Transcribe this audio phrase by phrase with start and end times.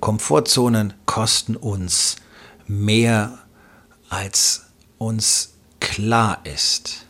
[0.00, 2.16] Komfortzonen kosten uns
[2.66, 3.38] mehr,
[4.08, 4.66] als
[4.98, 7.06] uns klar ist.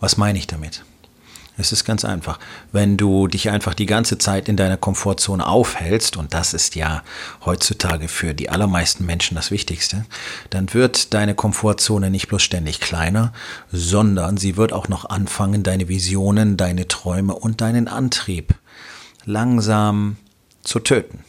[0.00, 0.84] Was meine ich damit?
[1.58, 2.38] Es ist ganz einfach.
[2.72, 7.02] Wenn du dich einfach die ganze Zeit in deiner Komfortzone aufhältst, und das ist ja
[7.44, 10.06] heutzutage für die allermeisten Menschen das Wichtigste,
[10.48, 13.32] dann wird deine Komfortzone nicht bloß ständig kleiner,
[13.70, 18.54] sondern sie wird auch noch anfangen, deine Visionen, deine Träume und deinen Antrieb
[19.24, 20.16] langsam
[20.64, 21.22] zu töten.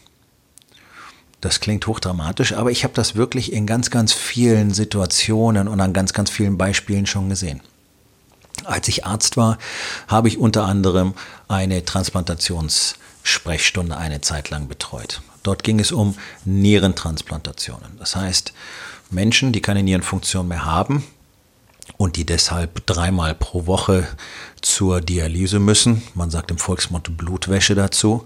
[1.44, 5.92] Das klingt hochdramatisch, aber ich habe das wirklich in ganz, ganz vielen Situationen und an
[5.92, 7.60] ganz, ganz vielen Beispielen schon gesehen.
[8.64, 9.58] Als ich Arzt war,
[10.08, 11.16] habe ich unter anderem
[11.50, 15.22] eine Transplantationssprechstunde eine Zeit lang betreut.
[15.44, 17.98] Dort ging es um Nierentransplantationen.
[18.00, 18.54] Das heißt,
[19.10, 21.04] Menschen, die keine Nierenfunktion mehr haben
[21.98, 24.08] und die deshalb dreimal pro Woche
[24.62, 28.26] zur Dialyse müssen, man sagt im Volksmund Blutwäsche dazu,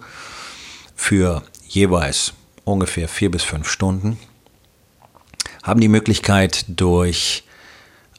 [0.96, 2.34] für jeweils
[2.68, 4.18] ungefähr vier bis fünf Stunden,
[5.64, 7.44] haben die Möglichkeit, durch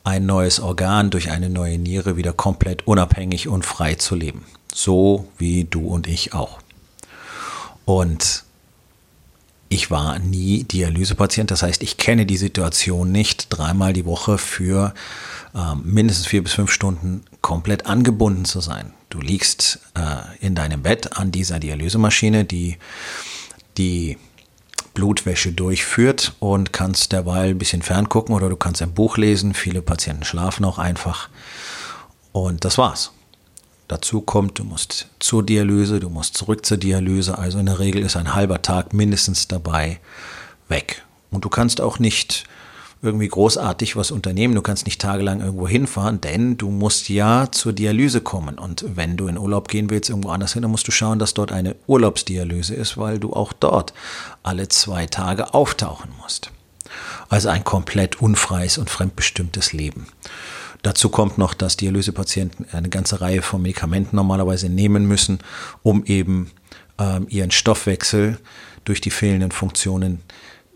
[0.05, 4.45] ein neues Organ, durch eine neue Niere wieder komplett unabhängig und frei zu leben.
[4.73, 6.59] So wie du und ich auch.
[7.85, 8.45] Und
[9.71, 14.95] ich war nie Dialysepatient, das heißt, ich kenne die Situation nicht, dreimal die Woche für
[15.55, 18.95] äh, mindestens vier bis fünf Stunden komplett angebunden zu sein.
[19.11, 22.79] Du liegst äh, in deinem Bett an dieser Dialysemaschine, die
[23.77, 24.17] die
[24.99, 29.55] Blutwäsche durchführt und kannst derweil ein bisschen ferngucken oder du kannst ein Buch lesen.
[29.55, 31.29] Viele Patienten schlafen auch einfach.
[32.33, 33.13] Und das war's.
[33.87, 37.39] Dazu kommt, du musst zur Dialyse, du musst zurück zur Dialyse.
[37.39, 40.01] Also in der Regel ist ein halber Tag mindestens dabei
[40.67, 41.05] weg.
[41.31, 42.43] Und du kannst auch nicht
[43.01, 44.55] irgendwie großartig was unternehmen.
[44.55, 48.59] Du kannst nicht tagelang irgendwo hinfahren, denn du musst ja zur Dialyse kommen.
[48.59, 51.35] Und wenn du in Urlaub gehen willst, irgendwo anders hin, dann musst du schauen, dass
[51.35, 53.95] dort eine Urlaubsdialyse ist, weil du auch dort
[54.43, 56.51] alle zwei Tage auftauchen musst.
[57.29, 60.07] Also ein komplett unfreies und fremdbestimmtes Leben.
[60.83, 65.41] Dazu kommt noch, dass Dialysepatienten eine ganze Reihe von Medikamenten normalerweise nehmen müssen,
[65.83, 66.51] um eben
[66.99, 68.39] ähm, ihren Stoffwechsel
[68.85, 70.21] durch die fehlenden Funktionen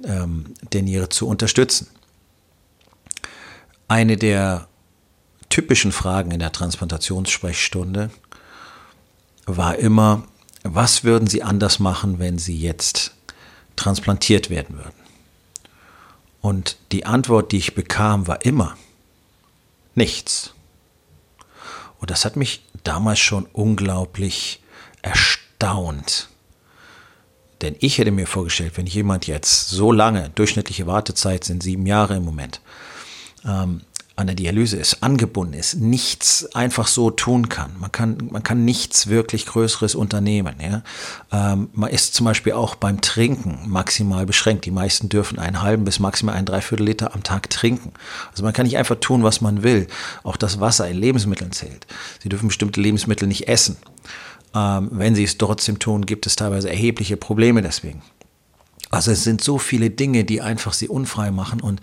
[0.05, 1.89] ähm, der Niere zu unterstützen.
[3.93, 4.69] Eine der
[5.51, 8.09] typischen Fragen in der Transplantationssprechstunde
[9.45, 10.23] war immer,
[10.63, 13.15] was würden Sie anders machen, wenn Sie jetzt
[13.77, 14.95] transplantiert werden würden?
[16.41, 18.79] Und die Antwort, die ich bekam, war immer
[19.95, 20.55] nichts.
[22.01, 24.63] Und das hat mich damals schon unglaublich
[25.03, 26.31] erstaunt.
[27.61, 32.17] Denn ich hätte mir vorgestellt, wenn jemand jetzt so lange, durchschnittliche Wartezeit sind sieben Jahre
[32.17, 32.63] im Moment,
[33.45, 33.83] ähm,
[34.15, 37.73] an der Dialyse ist, angebunden ist, nichts einfach so tun kann.
[37.79, 40.57] Man kann, man kann nichts wirklich Größeres unternehmen.
[40.61, 40.83] Ja?
[41.33, 44.67] Ähm, man ist zum Beispiel auch beim Trinken maximal beschränkt.
[44.67, 47.93] Die meisten dürfen einen halben bis maximal ein Dreiviertel Liter am Tag trinken.
[48.31, 49.87] Also man kann nicht einfach tun, was man will.
[50.25, 51.87] Auch das Wasser in Lebensmitteln zählt.
[52.23, 53.79] Sie dürfen bestimmte Lebensmittel nicht essen.
[54.55, 58.03] Ähm, wenn sie es trotzdem tun, gibt es teilweise erhebliche Probleme deswegen.
[58.91, 61.81] Also es sind so viele Dinge, die einfach sie unfrei machen und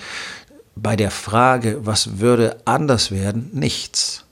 [0.75, 4.25] bei der Frage, was würde anders werden, nichts.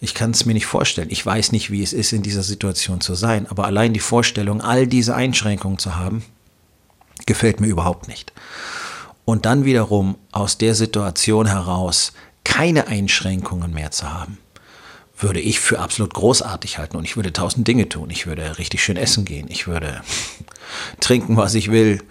[0.00, 1.08] Ich kann es mir nicht vorstellen.
[1.10, 3.46] Ich weiß nicht, wie es ist, in dieser Situation zu sein.
[3.48, 6.24] Aber allein die Vorstellung, all diese Einschränkungen zu haben,
[7.26, 8.32] gefällt mir überhaupt nicht.
[9.24, 12.12] Und dann wiederum aus der Situation heraus
[12.44, 14.38] keine Einschränkungen mehr zu haben,
[15.16, 16.96] würde ich für absolut großartig halten.
[16.96, 18.10] Und ich würde tausend Dinge tun.
[18.10, 19.46] Ich würde richtig schön essen gehen.
[19.48, 20.02] Ich würde
[21.00, 22.02] trinken, was ich will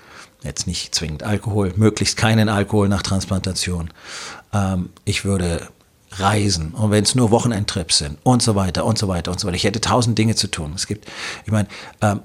[0.43, 3.89] jetzt nicht zwingend Alkohol, möglichst keinen Alkohol nach Transplantation.
[4.53, 5.67] Ähm, ich würde
[6.11, 9.47] reisen und wenn es nur Wochenendtrips sind und so weiter und so weiter und so
[9.47, 9.55] weiter.
[9.55, 10.73] Ich hätte tausend Dinge zu tun.
[10.75, 11.07] Es gibt,
[11.45, 11.67] ich meine,
[12.01, 12.21] ähm,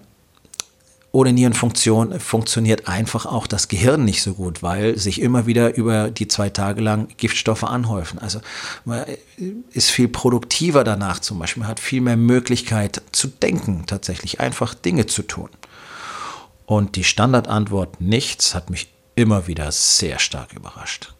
[1.10, 6.10] ohne Nierenfunktion funktioniert einfach auch das Gehirn nicht so gut, weil sich immer wieder über
[6.10, 8.18] die zwei Tage lang Giftstoffe anhäufen.
[8.18, 8.40] Also
[8.84, 9.04] man
[9.72, 11.62] ist viel produktiver danach zum Beispiel.
[11.62, 15.48] Man hat viel mehr Möglichkeit zu denken, tatsächlich einfach Dinge zu tun.
[16.68, 21.14] Und die Standardantwort nichts hat mich immer wieder sehr stark überrascht.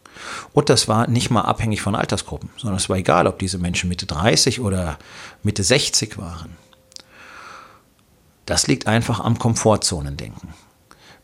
[0.53, 3.89] Und das war nicht mal abhängig von Altersgruppen, sondern es war egal, ob diese Menschen
[3.89, 4.99] Mitte 30 oder
[5.43, 6.59] Mitte 60 waren.
[8.45, 10.50] Das liegt einfach am Komfortzonendenken.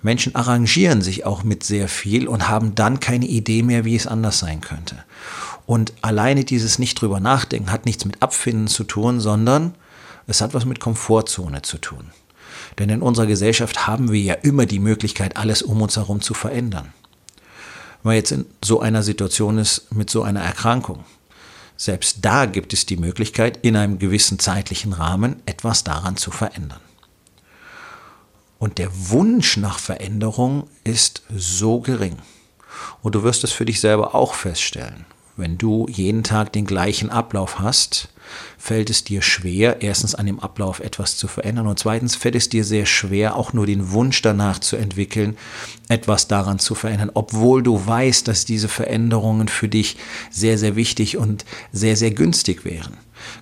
[0.00, 4.06] Menschen arrangieren sich auch mit sehr viel und haben dann keine Idee mehr, wie es
[4.06, 5.04] anders sein könnte.
[5.66, 9.74] Und alleine dieses nicht drüber nachdenken hat nichts mit Abfinden zu tun, sondern
[10.26, 12.10] es hat was mit Komfortzone zu tun.
[12.78, 16.34] Denn in unserer Gesellschaft haben wir ja immer die Möglichkeit, alles um uns herum zu
[16.34, 16.92] verändern.
[18.02, 21.04] Wenn man jetzt in so einer Situation ist mit so einer Erkrankung,
[21.76, 26.80] selbst da gibt es die Möglichkeit, in einem gewissen zeitlichen Rahmen etwas daran zu verändern.
[28.58, 32.16] Und der Wunsch nach Veränderung ist so gering.
[33.02, 35.04] Und du wirst es für dich selber auch feststellen.
[35.36, 38.08] Wenn du jeden Tag den gleichen Ablauf hast,
[38.58, 42.48] fällt es dir schwer, erstens an dem Ablauf etwas zu verändern und zweitens fällt es
[42.48, 45.36] dir sehr schwer, auch nur den Wunsch danach zu entwickeln,
[45.88, 49.96] etwas daran zu verändern, obwohl du weißt, dass diese Veränderungen für dich
[50.30, 52.96] sehr, sehr wichtig und sehr, sehr günstig wären.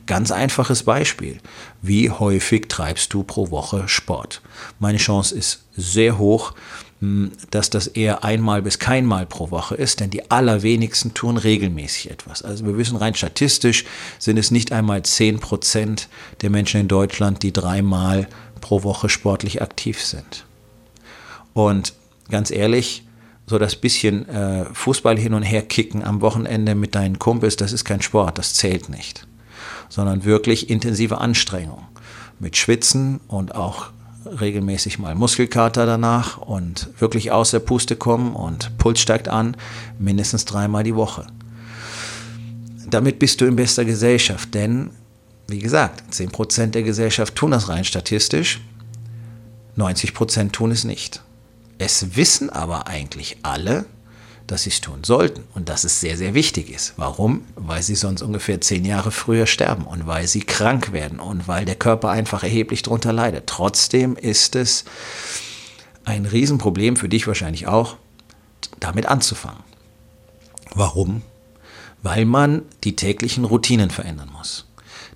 [0.07, 1.39] Ganz einfaches Beispiel.
[1.81, 4.43] Wie häufig treibst du pro Woche Sport?
[4.79, 6.55] Meine Chance ist sehr hoch,
[7.51, 12.43] dass das eher einmal bis keinmal pro Woche ist, denn die allerwenigsten tun regelmäßig etwas.
[12.43, 13.85] Also wir wissen rein statistisch
[14.21, 16.09] sind es nicht einmal zehn Prozent
[16.43, 18.29] der Menschen in Deutschland, die dreimal
[18.61, 20.45] pro Woche sportlich aktiv sind.
[21.55, 21.95] Und
[22.31, 23.05] ganz ehrlich,
[23.47, 27.73] so das bisschen äh, Fußball hin und her kicken am Wochenende mit deinen Kumpels, das
[27.73, 29.27] ist kein Sport, das zählt nicht,
[29.89, 31.85] sondern wirklich intensive Anstrengung
[32.39, 33.91] mit Schwitzen und auch
[34.27, 39.57] regelmäßig mal Muskelkater danach und wirklich aus der Puste kommen und Puls steigt an,
[39.99, 41.27] mindestens dreimal die Woche.
[42.89, 44.91] Damit bist du in bester Gesellschaft, denn,
[45.49, 48.61] wie gesagt, 10% der Gesellschaft tun das rein statistisch,
[49.77, 51.23] 90% tun es nicht.
[51.79, 53.87] Es wissen aber eigentlich alle,
[54.53, 56.93] dass sie es tun sollten und dass es sehr, sehr wichtig ist.
[56.99, 57.47] Warum?
[57.57, 61.65] Weil sie sonst ungefähr zehn Jahre früher sterben und weil sie krank werden und weil
[61.65, 63.47] der Körper einfach erheblich darunter leidet.
[63.47, 64.85] Trotzdem ist es
[66.05, 67.97] ein Riesenproblem für dich wahrscheinlich auch,
[68.79, 69.65] damit anzufangen.
[70.75, 71.23] Warum?
[72.03, 74.67] Weil man die täglichen Routinen verändern muss.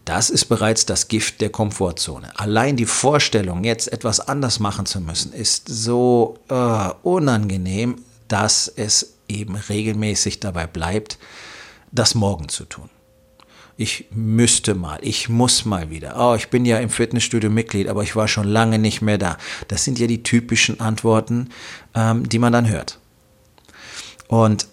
[0.06, 2.30] Das ist bereits das Gift der Komfortzone.
[2.38, 7.96] Allein die Vorstellung, jetzt etwas anders machen zu müssen, ist so uh, unangenehm,
[8.28, 11.18] dass es eben regelmäßig dabei bleibt,
[11.92, 12.90] das morgen zu tun.
[13.78, 16.16] Ich müsste mal, ich muss mal wieder.
[16.18, 19.36] Oh, ich bin ja im Fitnessstudio Mitglied, aber ich war schon lange nicht mehr da.
[19.68, 21.50] Das sind ja die typischen Antworten,
[21.94, 22.98] ähm, die man dann hört.
[24.28, 24.66] Und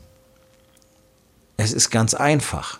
[1.57, 2.79] es ist ganz einfach.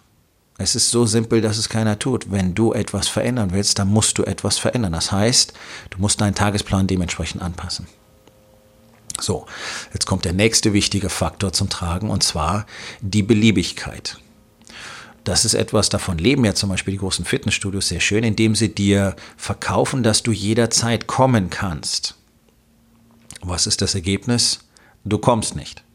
[0.58, 2.32] Es ist so simpel, dass es keiner tut.
[2.32, 4.94] Wenn du etwas verändern willst, dann musst du etwas verändern.
[4.94, 5.54] Das heißt,
[5.90, 7.88] du musst deinen Tagesplan dementsprechend anpassen.
[9.24, 9.46] So,
[9.94, 12.66] jetzt kommt der nächste wichtige Faktor zum Tragen und zwar
[13.00, 14.18] die Beliebigkeit.
[15.24, 18.76] Das ist etwas, davon leben ja zum Beispiel die großen Fitnessstudios sehr schön, indem sie
[18.76, 22.16] dir verkaufen, dass du jederzeit kommen kannst.
[23.42, 24.60] Was ist das Ergebnis?
[25.06, 25.86] Du kommst nicht.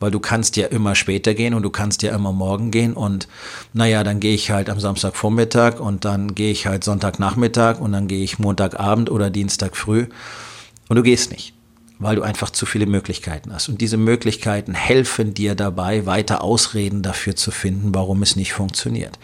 [0.00, 3.28] Weil du kannst ja immer später gehen und du kannst ja immer morgen gehen und
[3.72, 8.08] naja, dann gehe ich halt am Samstagvormittag und dann gehe ich halt Sonntagnachmittag und dann
[8.08, 10.08] gehe ich Montagabend oder Dienstag früh
[10.88, 11.54] und du gehst nicht
[11.98, 13.68] weil du einfach zu viele Möglichkeiten hast.
[13.68, 19.18] Und diese Möglichkeiten helfen dir dabei, weiter Ausreden dafür zu finden, warum es nicht funktioniert.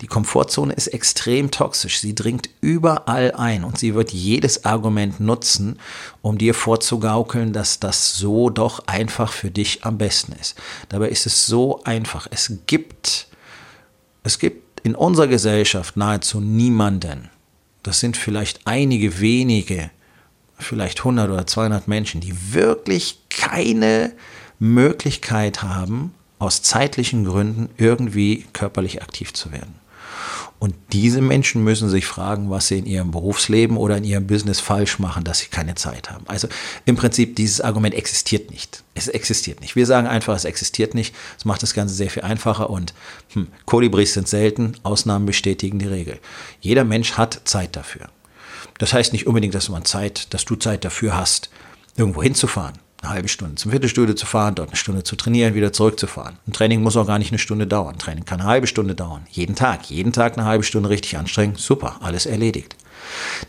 [0.00, 2.00] Die Komfortzone ist extrem toxisch.
[2.00, 5.78] Sie dringt überall ein und sie wird jedes Argument nutzen,
[6.20, 10.54] um dir vorzugaukeln, dass das so doch einfach für dich am besten ist.
[10.90, 12.28] Dabei ist es so einfach.
[12.30, 13.26] Es gibt,
[14.22, 17.30] es gibt in unserer Gesellschaft nahezu niemanden.
[17.82, 19.90] Das sind vielleicht einige wenige,
[20.62, 24.12] vielleicht 100 oder 200 Menschen, die wirklich keine
[24.58, 29.74] Möglichkeit haben, aus zeitlichen Gründen irgendwie körperlich aktiv zu werden.
[30.62, 34.60] Und diese Menschen müssen sich fragen, was sie in ihrem Berufsleben oder in ihrem Business
[34.60, 36.24] falsch machen, dass sie keine Zeit haben.
[36.28, 36.46] Also
[36.84, 38.84] im Prinzip, dieses Argument existiert nicht.
[38.94, 39.74] Es existiert nicht.
[39.74, 41.16] Wir sagen einfach, es existiert nicht.
[41.36, 42.94] Es macht das Ganze sehr viel einfacher und
[43.32, 46.20] hm, Kolibris sind selten, Ausnahmen bestätigen die Regel.
[46.60, 48.08] Jeder Mensch hat Zeit dafür.
[48.78, 51.50] Das heißt nicht unbedingt, dass man Zeit, dass du Zeit dafür hast,
[51.96, 52.78] irgendwo hinzufahren.
[53.02, 56.38] Eine halbe Stunde zum Viertelstudio zu fahren, dort eine Stunde zu trainieren, wieder zurückzufahren.
[56.46, 57.96] Ein Training muss auch gar nicht eine Stunde dauern.
[57.96, 59.26] Ein Training kann eine halbe Stunde dauern.
[59.28, 59.90] Jeden Tag.
[59.90, 61.56] Jeden Tag eine halbe Stunde richtig anstrengen.
[61.56, 61.96] Super.
[62.00, 62.76] Alles erledigt.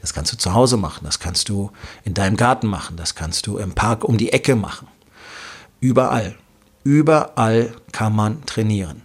[0.01, 1.05] Das kannst du zu Hause machen.
[1.05, 1.71] Das kannst du
[2.03, 2.97] in deinem Garten machen.
[2.97, 4.87] Das kannst du im Park um die Ecke machen.
[5.79, 6.35] Überall.
[6.83, 9.03] Überall kann man trainieren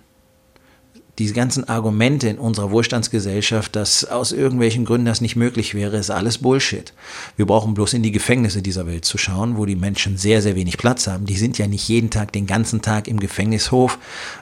[1.18, 6.10] diese ganzen Argumente in unserer Wohlstandsgesellschaft, dass aus irgendwelchen Gründen das nicht möglich wäre, ist
[6.10, 6.92] alles Bullshit.
[7.36, 10.54] Wir brauchen bloß in die Gefängnisse dieser Welt zu schauen, wo die Menschen sehr, sehr
[10.54, 11.26] wenig Platz haben.
[11.26, 13.98] Die sind ja nicht jeden Tag, den ganzen Tag im Gefängnishof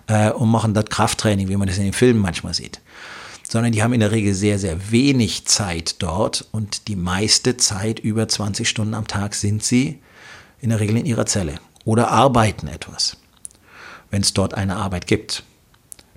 [0.07, 2.81] äh, und machen dort Krafttraining, wie man das in den Filmen manchmal sieht.
[3.49, 8.01] Sondern die haben in der Regel sehr, sehr wenig Zeit dort und die meiste Zeit,
[8.01, 9.99] über 20 Stunden am Tag, sind sie
[10.61, 11.55] in der Regel in ihrer Zelle
[11.87, 13.17] oder arbeiten etwas,
[14.11, 15.43] wenn es dort eine Arbeit gibt.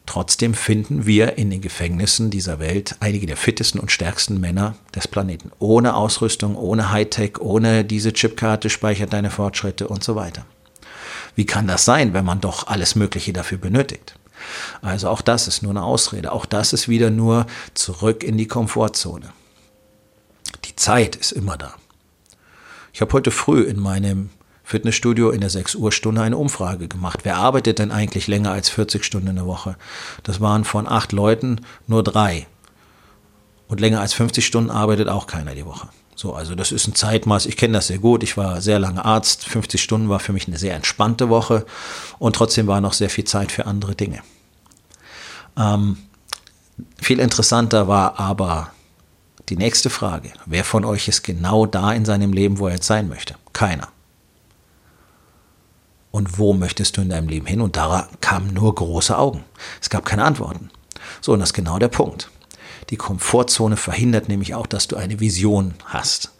[0.09, 5.07] Trotzdem finden wir in den Gefängnissen dieser Welt einige der fittesten und stärksten Männer des
[5.07, 5.51] Planeten.
[5.59, 10.47] Ohne Ausrüstung, ohne Hightech, ohne diese Chipkarte speichert deine Fortschritte und so weiter.
[11.35, 14.15] Wie kann das sein, wenn man doch alles Mögliche dafür benötigt?
[14.81, 16.31] Also auch das ist nur eine Ausrede.
[16.31, 19.31] Auch das ist wieder nur zurück in die Komfortzone.
[20.65, 21.75] Die Zeit ist immer da.
[22.93, 24.31] Ich habe heute früh in meinem
[24.69, 27.21] Fitnessstudio in der 6 Uhr Stunde eine Umfrage gemacht.
[27.23, 29.75] Wer arbeitet denn eigentlich länger als 40 Stunden in der Woche?
[30.21, 32.45] Das waren von acht Leuten nur drei.
[33.67, 35.89] Und länger als 50 Stunden arbeitet auch keiner die Woche.
[36.15, 37.47] So, also das ist ein Zeitmaß.
[37.47, 38.21] Ich kenne das sehr gut.
[38.21, 39.45] Ich war sehr lange Arzt.
[39.45, 41.65] 50 Stunden war für mich eine sehr entspannte Woche
[42.19, 44.21] und trotzdem war noch sehr viel Zeit für andere Dinge.
[45.57, 45.97] Ähm,
[47.01, 48.71] viel interessanter war aber
[49.49, 50.31] die nächste Frage.
[50.45, 53.33] Wer von euch ist genau da in seinem Leben, wo er jetzt sein möchte?
[53.51, 53.87] Keiner
[56.11, 57.61] und wo möchtest du in deinem Leben hin?
[57.61, 59.43] Und da kamen nur große Augen.
[59.81, 60.69] Es gab keine Antworten.
[61.21, 62.29] So, und das ist genau der Punkt.
[62.89, 66.33] Die Komfortzone verhindert nämlich auch, dass du eine Vision hast.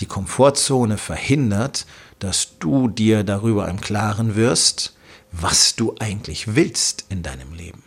[0.00, 1.86] Die Komfortzone verhindert,
[2.18, 4.94] dass du dir darüber im Klaren wirst,
[5.32, 7.82] was du eigentlich willst in deinem Leben.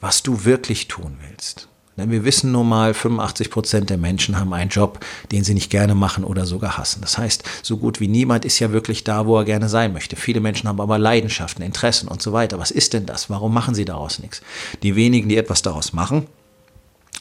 [0.00, 1.68] Was du wirklich tun willst.
[1.96, 5.70] Denn wir wissen nun mal, 85 Prozent der Menschen haben einen Job, den sie nicht
[5.70, 7.00] gerne machen oder sogar hassen.
[7.00, 10.16] Das heißt, so gut wie niemand ist ja wirklich da, wo er gerne sein möchte.
[10.16, 12.58] Viele Menschen haben aber Leidenschaften, Interessen und so weiter.
[12.58, 13.30] Was ist denn das?
[13.30, 14.42] Warum machen sie daraus nichts?
[14.82, 16.26] Die wenigen, die etwas daraus machen,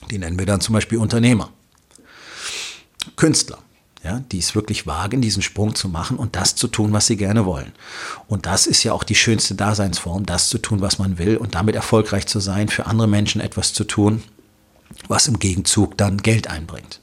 [0.09, 1.49] die nennen wir dann zum Beispiel Unternehmer.
[3.15, 3.59] Künstler
[4.03, 7.15] ja, die es wirklich wagen, diesen Sprung zu machen und das zu tun, was sie
[7.15, 7.71] gerne wollen.
[8.27, 11.55] Und das ist ja auch die schönste Daseinsform, das zu tun, was man will und
[11.55, 14.21] damit erfolgreich zu sein, für andere Menschen etwas zu tun,
[15.07, 17.01] was im Gegenzug dann Geld einbringt.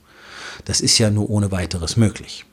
[0.64, 2.44] Das ist ja nur ohne weiteres möglich.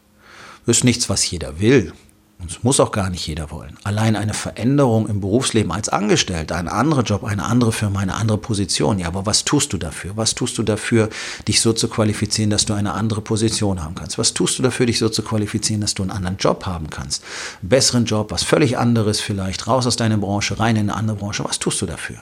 [0.66, 1.94] Das ist nichts, was jeder will.
[2.40, 3.78] Und es muss auch gar nicht jeder wollen.
[3.84, 8.38] Allein eine Veränderung im Berufsleben als Angestellter, ein anderer Job, eine andere Firma, eine andere
[8.38, 9.00] Position.
[9.00, 10.16] Ja, aber was tust du dafür?
[10.18, 11.10] Was tust du dafür,
[11.48, 14.20] dich so zu qualifizieren, dass du eine andere Position haben kannst?
[14.20, 17.24] Was tust du dafür, dich so zu qualifizieren, dass du einen anderen Job haben kannst?
[17.62, 21.18] Einen besseren Job, was völlig anderes vielleicht, raus aus deiner Branche, rein in eine andere
[21.18, 21.44] Branche.
[21.44, 22.18] Was tust du dafür?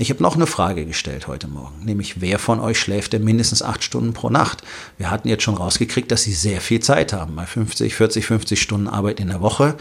[0.00, 3.62] Ich habe noch eine Frage gestellt heute Morgen, nämlich wer von euch schläft denn mindestens
[3.62, 4.62] acht Stunden pro Nacht?
[4.96, 7.34] Wir hatten jetzt schon rausgekriegt, dass sie sehr viel Zeit haben.
[7.34, 9.76] Bei 50, 40, 50 Stunden Arbeit in der Woche.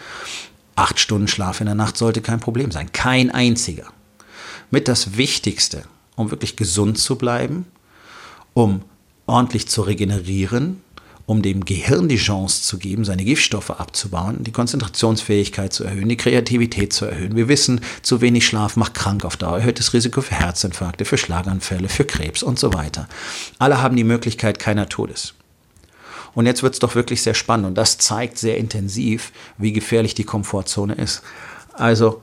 [0.75, 2.91] Acht Stunden Schlaf in der Nacht sollte kein Problem sein.
[2.91, 3.93] Kein einziger.
[4.71, 5.83] Mit das Wichtigste,
[6.15, 7.67] um wirklich gesund zu bleiben,
[8.55, 8.81] um
[9.27, 10.81] ordentlich zu regenerieren,
[11.27, 16.15] um dem Gehirn die Chance zu geben, seine Giftstoffe abzubauen, die Konzentrationsfähigkeit zu erhöhen, die
[16.15, 17.35] Kreativität zu erhöhen.
[17.35, 21.17] Wir wissen, zu wenig Schlaf macht krank auf Dauer, erhöht das Risiko für Herzinfarkte, für
[21.17, 23.09] Schlaganfälle, für Krebs und so weiter.
[23.59, 25.33] Alle haben die Möglichkeit keiner Todes.
[26.33, 30.15] Und jetzt wird es doch wirklich sehr spannend und das zeigt sehr intensiv, wie gefährlich
[30.15, 31.23] die Komfortzone ist.
[31.73, 32.21] Also,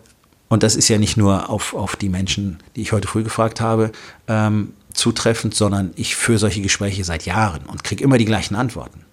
[0.49, 3.61] und das ist ja nicht nur auf, auf die Menschen, die ich heute früh gefragt
[3.61, 3.92] habe,
[4.28, 9.04] ähm, zutreffend, sondern ich führe solche Gespräche seit Jahren und kriege immer die gleichen Antworten.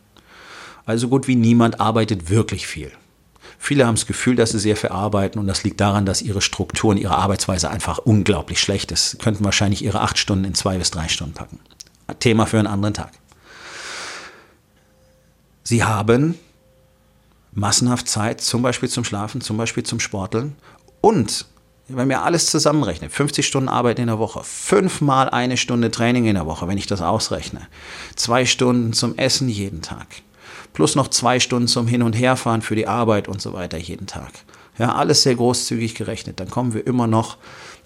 [0.86, 2.92] Also gut wie niemand arbeitet wirklich viel.
[3.60, 6.42] Viele haben das Gefühl, dass sie sehr viel arbeiten und das liegt daran, dass ihre
[6.42, 9.12] Strukturen, ihre Arbeitsweise einfach unglaublich schlecht ist.
[9.12, 11.60] Sie könnten wahrscheinlich ihre acht Stunden in zwei bis drei Stunden packen.
[12.20, 13.12] Thema für einen anderen Tag.
[15.64, 16.36] Sie haben
[17.52, 20.56] massenhaft Zeit, zum Beispiel zum Schlafen, zum Beispiel zum Sporteln
[21.02, 21.46] und
[21.96, 26.36] wenn wir alles zusammenrechnen, 50 Stunden Arbeit in der Woche, fünfmal eine Stunde Training in
[26.36, 27.68] der Woche, wenn ich das ausrechne,
[28.16, 30.08] zwei Stunden zum Essen jeden Tag,
[30.74, 34.08] plus noch zwei Stunden zum Hin- und Herfahren für die Arbeit und so weiter jeden
[34.08, 34.32] Tag.
[34.78, 36.40] Ja, alles sehr großzügig gerechnet.
[36.40, 37.38] Dann kommen wir immer noch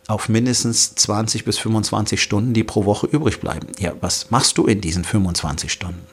[0.08, 3.68] auf mindestens 20 bis 25 Stunden, die pro Woche übrig bleiben.
[3.80, 6.06] Ja, was machst du in diesen 25 Stunden?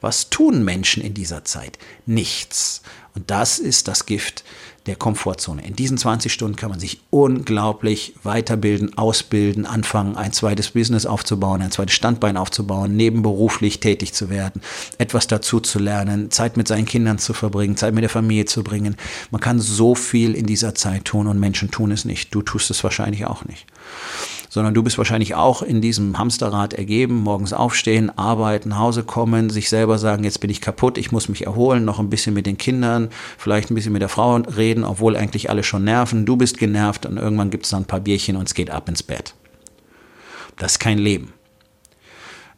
[0.00, 1.78] Was tun Menschen in dieser Zeit?
[2.06, 2.82] Nichts.
[3.14, 4.44] Und das ist das Gift
[4.86, 5.64] der Komfortzone.
[5.66, 11.62] In diesen 20 Stunden kann man sich unglaublich weiterbilden, ausbilden, anfangen, ein zweites Business aufzubauen,
[11.62, 14.60] ein zweites Standbein aufzubauen, nebenberuflich tätig zu werden,
[14.98, 18.64] etwas dazu zu lernen, Zeit mit seinen Kindern zu verbringen, Zeit mit der Familie zu
[18.64, 18.96] bringen.
[19.30, 22.34] Man kann so viel in dieser Zeit tun und Menschen tun es nicht.
[22.34, 23.66] Du tust es wahrscheinlich auch nicht
[24.52, 29.48] sondern du bist wahrscheinlich auch in diesem Hamsterrad ergeben, morgens aufstehen, arbeiten, nach Hause kommen,
[29.48, 32.44] sich selber sagen, jetzt bin ich kaputt, ich muss mich erholen, noch ein bisschen mit
[32.44, 36.36] den Kindern, vielleicht ein bisschen mit der Frau reden, obwohl eigentlich alle schon nerven, du
[36.36, 39.02] bist genervt und irgendwann gibt es dann ein paar Bierchen und es geht ab ins
[39.02, 39.32] Bett.
[40.58, 41.32] Das ist kein Leben.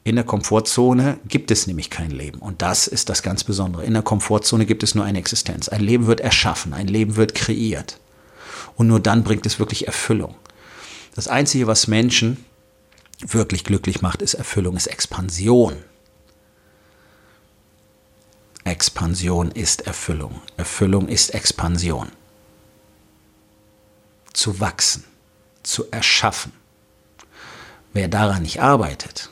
[0.02, 2.40] In der Komfortzone gibt es nämlich kein Leben.
[2.40, 3.84] Und das ist das ganz Besondere.
[3.84, 5.68] In der Komfortzone gibt es nur eine Existenz.
[5.68, 8.00] Ein Leben wird erschaffen, ein Leben wird kreiert.
[8.74, 10.34] Und nur dann bringt es wirklich Erfüllung.
[11.14, 12.44] Das Einzige, was Menschen
[13.21, 15.76] wirklich glücklich macht, ist Erfüllung, ist Expansion.
[18.64, 20.42] Expansion ist Erfüllung.
[20.56, 22.11] Erfüllung ist Expansion.
[24.33, 25.04] Zu wachsen,
[25.62, 26.52] zu erschaffen.
[27.92, 29.30] Wer daran nicht arbeitet,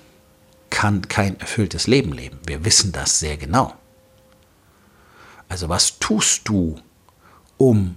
[0.71, 2.39] kann kein erfülltes Leben leben.
[2.47, 3.75] Wir wissen das sehr genau.
[5.49, 6.81] Also was tust du,
[7.59, 7.97] um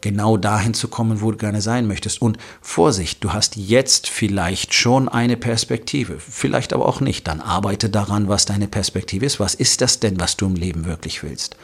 [0.00, 2.22] genau dahin zu kommen, wo du gerne sein möchtest.
[2.22, 7.28] Und Vorsicht, du hast jetzt vielleicht schon eine Perspektive, vielleicht aber auch nicht.
[7.28, 9.40] Dann arbeite daran, was deine Perspektive ist.
[9.40, 11.56] Was ist das denn, was du im Leben wirklich willst?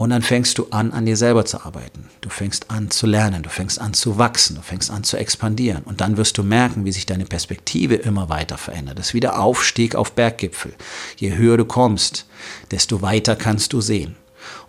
[0.00, 2.08] Und dann fängst du an, an dir selber zu arbeiten.
[2.22, 5.82] Du fängst an zu lernen, du fängst an zu wachsen, du fängst an zu expandieren.
[5.82, 8.98] Und dann wirst du merken, wie sich deine Perspektive immer weiter verändert.
[8.98, 10.72] Das ist wie der Aufstieg auf Berggipfel.
[11.18, 12.24] Je höher du kommst,
[12.70, 14.16] desto weiter kannst du sehen.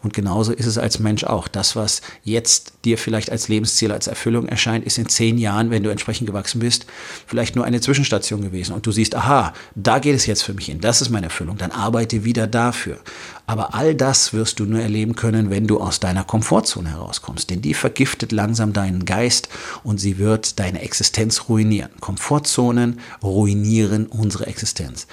[0.03, 1.47] Und genauso ist es als Mensch auch.
[1.47, 5.83] Das, was jetzt dir vielleicht als Lebensziel, als Erfüllung erscheint, ist in zehn Jahren, wenn
[5.83, 6.85] du entsprechend gewachsen bist,
[7.27, 8.73] vielleicht nur eine Zwischenstation gewesen.
[8.73, 10.81] Und du siehst, aha, da geht es jetzt für mich hin.
[10.81, 11.57] Das ist meine Erfüllung.
[11.57, 12.97] Dann arbeite wieder dafür.
[13.45, 17.49] Aber all das wirst du nur erleben können, wenn du aus deiner Komfortzone herauskommst.
[17.49, 19.49] Denn die vergiftet langsam deinen Geist
[19.83, 21.91] und sie wird deine Existenz ruinieren.
[21.99, 25.07] Komfortzonen ruinieren unsere Existenz.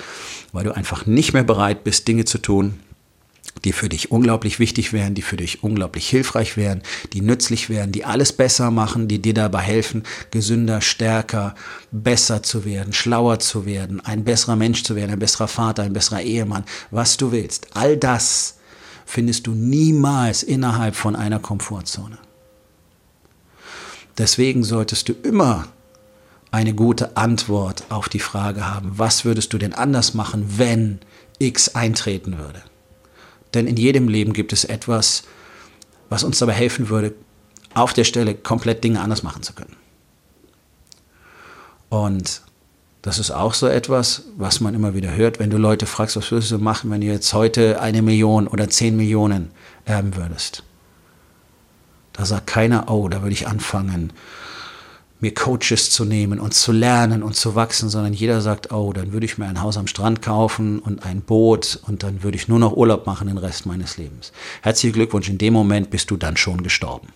[0.52, 2.78] Weil du einfach nicht mehr bereit bist, Dinge zu tun,
[3.64, 7.92] die für dich unglaublich wichtig wären, die für dich unglaublich hilfreich wären, die nützlich wären,
[7.92, 11.54] die alles besser machen, die dir dabei helfen, gesünder, stärker,
[11.90, 15.92] besser zu werden, schlauer zu werden, ein besserer Mensch zu werden, ein besserer Vater, ein
[15.92, 17.68] besserer Ehemann, was du willst.
[17.74, 18.58] All das
[19.06, 22.18] findest du niemals innerhalb von einer Komfortzone.
[24.18, 25.68] Deswegen solltest du immer
[26.50, 30.98] eine gute Antwort auf die Frage haben, was würdest du denn anders machen, wenn
[31.38, 32.62] X eintreten würde?
[33.54, 35.24] Denn in jedem Leben gibt es etwas,
[36.08, 37.14] was uns dabei helfen würde,
[37.74, 39.76] auf der Stelle komplett Dinge anders machen zu können.
[41.88, 42.42] Und
[43.02, 46.30] das ist auch so etwas, was man immer wieder hört, wenn du Leute fragst, was
[46.30, 49.50] würdest du machen, wenn du jetzt heute eine Million oder zehn Millionen
[49.84, 50.64] erben würdest.
[52.12, 54.12] Da sagt keiner, oh, da würde ich anfangen,
[55.20, 59.12] mir Coaches zu nehmen und zu lernen und zu wachsen, sondern jeder sagt, oh, dann
[59.12, 62.48] würde ich mir ein Haus am Strand kaufen und ein Boot und dann würde ich
[62.48, 64.32] nur noch Urlaub machen den Rest meines Lebens.
[64.62, 67.08] Herzlichen Glückwunsch, in dem Moment bist du dann schon gestorben.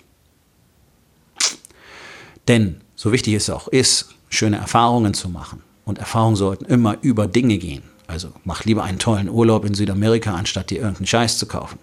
[2.48, 7.26] Denn, so wichtig es auch ist, schöne Erfahrungen zu machen, und Erfahrungen sollten immer über
[7.26, 7.82] Dinge gehen.
[8.06, 11.78] Also mach lieber einen tollen Urlaub in Südamerika, anstatt dir irgendeinen Scheiß zu kaufen.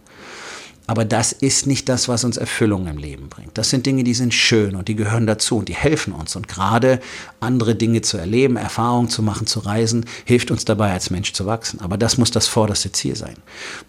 [0.89, 3.55] Aber das ist nicht das, was uns Erfüllung im Leben bringt.
[3.59, 6.35] Das sind Dinge, die sind schön und die gehören dazu und die helfen uns.
[6.35, 6.99] Und gerade
[7.39, 11.45] andere Dinge zu erleben, Erfahrungen zu machen, zu reisen, hilft uns dabei, als Mensch zu
[11.45, 11.79] wachsen.
[11.79, 13.35] Aber das muss das vorderste Ziel sein.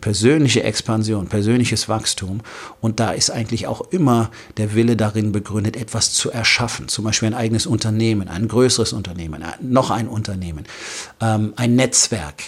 [0.03, 2.43] Persönliche Expansion, persönliches Wachstum.
[2.83, 6.89] Und da ist eigentlich auch immer der Wille darin begründet, etwas zu erschaffen.
[6.89, 10.67] Zum Beispiel ein eigenes Unternehmen, ein größeres Unternehmen, noch ein Unternehmen,
[11.23, 12.43] ähm, ein Netzwerk.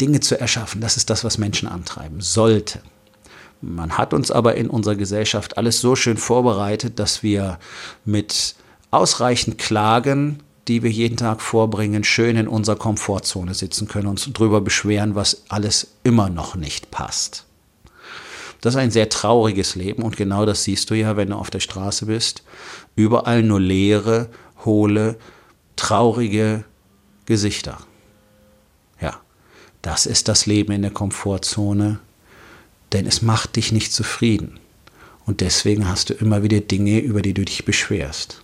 [0.00, 2.80] Dinge zu erschaffen, das ist das, was Menschen antreiben sollte.
[3.62, 7.60] Man hat uns aber in unserer Gesellschaft alles so schön vorbereitet, dass wir
[8.04, 8.56] mit
[8.90, 14.32] ausreichend Klagen, die wir jeden Tag vorbringen, schön in unserer Komfortzone sitzen können und uns
[14.32, 17.46] darüber beschweren, was alles immer noch nicht passt.
[18.60, 21.50] Das ist ein sehr trauriges Leben und genau das siehst du ja, wenn du auf
[21.50, 22.42] der Straße bist.
[22.96, 24.28] Überall nur leere,
[24.64, 25.16] hohle,
[25.76, 26.64] traurige
[27.26, 27.78] Gesichter.
[29.00, 29.20] Ja,
[29.82, 32.00] das ist das Leben in der Komfortzone
[32.92, 34.58] denn es macht dich nicht zufrieden.
[35.24, 38.42] Und deswegen hast du immer wieder Dinge, über die du dich beschwerst.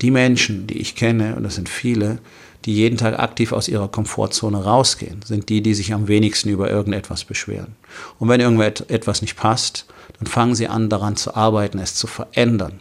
[0.00, 2.20] Die Menschen, die ich kenne, und das sind viele,
[2.64, 6.70] die jeden Tag aktiv aus ihrer Komfortzone rausgehen, sind die, die sich am wenigsten über
[6.70, 7.74] irgendetwas beschweren.
[8.18, 9.86] Und wenn irgendetwas nicht passt,
[10.18, 12.80] dann fangen sie an, daran zu arbeiten, es zu verändern.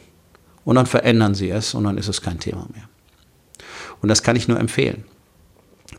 [0.66, 2.90] Und dann verändern sie es und dann ist es kein Thema mehr.
[4.02, 5.06] Und das kann ich nur empfehlen.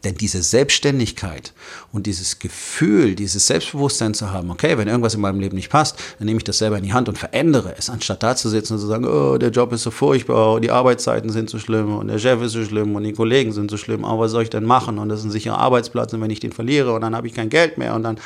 [0.04, 1.52] Denn diese Selbstständigkeit
[1.92, 5.98] und dieses Gefühl, dieses Selbstbewusstsein zu haben, okay, wenn irgendwas in meinem Leben nicht passt,
[6.18, 8.74] dann nehme ich das selber in die Hand und verändere es, anstatt da zu sitzen
[8.74, 12.08] und zu sagen, oh, der Job ist so furchtbar, die Arbeitszeiten sind so schlimm und
[12.08, 14.50] der Chef ist so schlimm und die Kollegen sind so schlimm, aber was soll ich
[14.50, 14.98] denn machen?
[14.98, 17.34] Und das ist ein sicherer Arbeitsplatz und wenn ich den verliere und dann habe ich
[17.34, 18.18] kein Geld mehr und dann,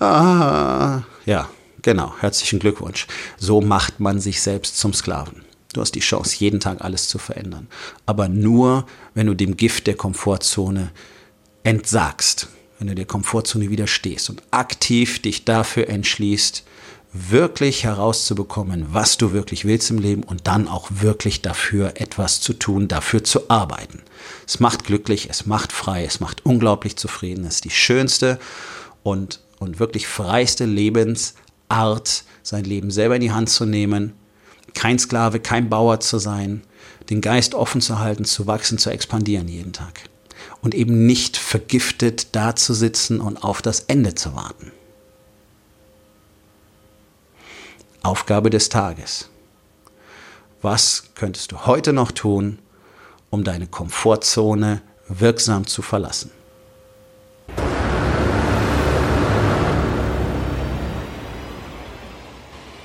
[0.00, 1.48] ah, ja,
[1.82, 3.06] genau, herzlichen Glückwunsch.
[3.38, 5.49] So macht man sich selbst zum Sklaven.
[5.72, 7.68] Du hast die Chance, jeden Tag alles zu verändern.
[8.06, 10.90] Aber nur, wenn du dem Gift der Komfortzone
[11.62, 16.64] entsagst, wenn du der Komfortzone widerstehst und aktiv dich dafür entschließt,
[17.12, 22.52] wirklich herauszubekommen, was du wirklich willst im Leben und dann auch wirklich dafür etwas zu
[22.52, 24.02] tun, dafür zu arbeiten.
[24.46, 27.44] Es macht glücklich, es macht frei, es macht unglaublich zufrieden.
[27.44, 28.38] Es ist die schönste
[29.02, 34.14] und, und wirklich freiste Lebensart, sein Leben selber in die Hand zu nehmen
[34.74, 36.62] kein Sklave, kein Bauer zu sein,
[37.10, 40.08] den Geist offen zu halten, zu wachsen, zu expandieren jeden Tag.
[40.62, 44.72] Und eben nicht vergiftet dazusitzen und auf das Ende zu warten.
[48.02, 49.28] Aufgabe des Tages.
[50.62, 52.58] Was könntest du heute noch tun,
[53.30, 56.30] um deine Komfortzone wirksam zu verlassen?